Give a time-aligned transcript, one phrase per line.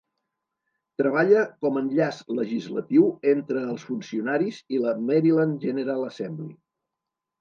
[1.01, 3.05] Treballa com enllaç legislatiu
[3.35, 6.51] entre els funcionaris i la Maryland General Assembly.